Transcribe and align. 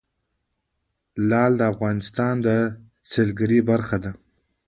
لعل 1.29 1.53
د 1.57 1.61
افغانستان 1.73 2.33
د 2.45 2.47
سیلګرۍ 3.11 3.59
برخه 3.69 3.97
ده. 4.03 4.11